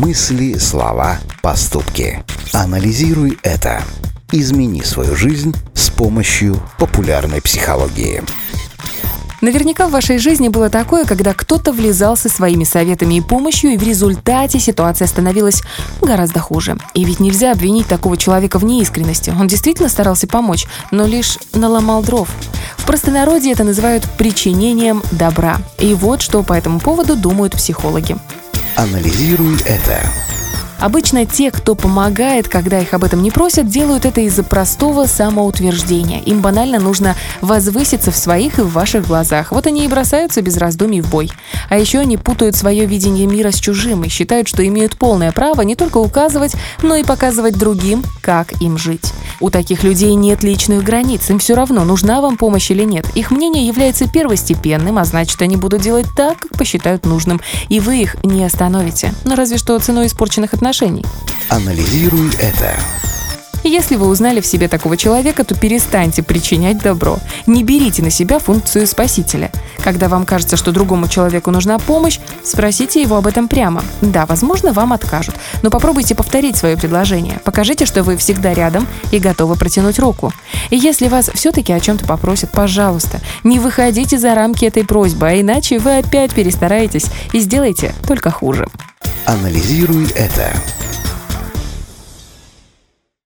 Мысли, 0.00 0.54
слова, 0.56 1.18
поступки. 1.42 2.24
Анализируй 2.54 3.38
это. 3.42 3.82
Измени 4.32 4.80
свою 4.80 5.14
жизнь 5.14 5.54
с 5.74 5.90
помощью 5.90 6.56
популярной 6.78 7.42
психологии. 7.42 8.22
Наверняка 9.42 9.88
в 9.88 9.90
вашей 9.90 10.16
жизни 10.16 10.48
было 10.48 10.70
такое, 10.70 11.04
когда 11.04 11.34
кто-то 11.34 11.70
влезал 11.70 12.16
со 12.16 12.30
своими 12.30 12.64
советами 12.64 13.16
и 13.16 13.20
помощью, 13.20 13.72
и 13.72 13.76
в 13.76 13.82
результате 13.82 14.58
ситуация 14.58 15.06
становилась 15.06 15.62
гораздо 16.00 16.40
хуже. 16.40 16.78
И 16.94 17.04
ведь 17.04 17.20
нельзя 17.20 17.52
обвинить 17.52 17.86
такого 17.86 18.16
человека 18.16 18.58
в 18.58 18.64
неискренности. 18.64 19.34
Он 19.38 19.48
действительно 19.48 19.90
старался 19.90 20.26
помочь, 20.26 20.66
но 20.90 21.04
лишь 21.04 21.36
наломал 21.52 22.02
дров. 22.02 22.30
В 22.78 22.86
простонародье 22.86 23.52
это 23.52 23.64
называют 23.64 24.08
причинением 24.16 25.02
добра. 25.12 25.58
И 25.78 25.92
вот 25.92 26.22
что 26.22 26.42
по 26.42 26.54
этому 26.54 26.80
поводу 26.80 27.16
думают 27.16 27.52
психологи. 27.52 28.16
Анализируй 28.80 29.58
это. 29.66 30.00
Обычно 30.78 31.26
те, 31.26 31.50
кто 31.50 31.74
помогает, 31.74 32.48
когда 32.48 32.80
их 32.80 32.94
об 32.94 33.04
этом 33.04 33.22
не 33.22 33.30
просят, 33.30 33.68
делают 33.68 34.06
это 34.06 34.22
из-за 34.22 34.42
простого 34.42 35.04
самоутверждения. 35.04 36.22
Им 36.22 36.40
банально 36.40 36.80
нужно 36.80 37.14
возвыситься 37.42 38.10
в 38.10 38.16
своих 38.16 38.58
и 38.58 38.62
в 38.62 38.72
ваших 38.72 39.06
глазах. 39.06 39.52
Вот 39.52 39.66
они 39.66 39.84
и 39.84 39.88
бросаются 39.88 40.40
без 40.40 40.56
раздумий 40.56 41.02
в 41.02 41.10
бой. 41.10 41.30
А 41.68 41.76
еще 41.76 41.98
они 41.98 42.16
путают 42.16 42.56
свое 42.56 42.86
видение 42.86 43.26
мира 43.26 43.50
с 43.50 43.60
чужим 43.60 44.02
и 44.04 44.08
считают, 44.08 44.48
что 44.48 44.66
имеют 44.66 44.96
полное 44.96 45.30
право 45.30 45.60
не 45.60 45.76
только 45.76 45.98
указывать, 45.98 46.54
но 46.80 46.96
и 46.96 47.04
показывать 47.04 47.58
другим, 47.58 48.02
как 48.22 48.62
им 48.62 48.78
жить. 48.78 49.12
У 49.40 49.50
таких 49.50 49.84
людей 49.84 50.14
нет 50.14 50.42
личных 50.42 50.84
границ, 50.84 51.30
им 51.30 51.38
все 51.38 51.54
равно, 51.54 51.84
нужна 51.84 52.20
вам 52.20 52.36
помощь 52.36 52.70
или 52.70 52.84
нет. 52.84 53.06
Их 53.14 53.30
мнение 53.30 53.66
является 53.66 54.06
первостепенным, 54.06 54.98
а 54.98 55.04
значит, 55.04 55.40
они 55.40 55.56
будут 55.56 55.80
делать 55.80 56.06
так, 56.14 56.38
как 56.38 56.52
посчитают 56.52 57.06
нужным, 57.06 57.40
и 57.68 57.80
вы 57.80 58.02
их 58.02 58.16
не 58.22 58.44
остановите. 58.44 59.14
Но 59.24 59.34
разве 59.34 59.56
что 59.56 59.78
ценой 59.78 60.08
испорченных 60.08 60.52
отношений. 60.52 61.04
Анализируй 61.48 62.30
это. 62.38 62.74
Если 63.70 63.94
вы 63.94 64.08
узнали 64.08 64.40
в 64.40 64.46
себе 64.46 64.66
такого 64.66 64.96
человека, 64.96 65.44
то 65.44 65.54
перестаньте 65.54 66.24
причинять 66.24 66.78
добро. 66.78 67.20
Не 67.46 67.62
берите 67.62 68.02
на 68.02 68.10
себя 68.10 68.40
функцию 68.40 68.84
спасителя. 68.84 69.52
Когда 69.84 70.08
вам 70.08 70.26
кажется, 70.26 70.56
что 70.56 70.72
другому 70.72 71.06
человеку 71.06 71.52
нужна 71.52 71.78
помощь, 71.78 72.18
спросите 72.42 73.00
его 73.00 73.14
об 73.14 73.28
этом 73.28 73.46
прямо. 73.46 73.84
Да, 74.00 74.26
возможно, 74.26 74.72
вам 74.72 74.92
откажут, 74.92 75.36
но 75.62 75.70
попробуйте 75.70 76.16
повторить 76.16 76.56
свое 76.56 76.76
предложение. 76.76 77.40
Покажите, 77.44 77.86
что 77.86 78.02
вы 78.02 78.16
всегда 78.16 78.54
рядом 78.54 78.88
и 79.12 79.20
готовы 79.20 79.54
протянуть 79.54 80.00
руку. 80.00 80.32
И 80.70 80.76
если 80.76 81.06
вас 81.06 81.30
все-таки 81.32 81.72
о 81.72 81.78
чем-то 81.78 82.06
попросят, 82.06 82.50
пожалуйста, 82.50 83.20
не 83.44 83.60
выходите 83.60 84.18
за 84.18 84.34
рамки 84.34 84.64
этой 84.64 84.84
просьбы, 84.84 85.28
а 85.28 85.40
иначе 85.40 85.78
вы 85.78 85.98
опять 85.98 86.34
перестараетесь 86.34 87.06
и 87.32 87.38
сделаете 87.38 87.94
только 88.08 88.32
хуже. 88.32 88.66
Анализируй 89.26 90.10
это. 90.16 90.52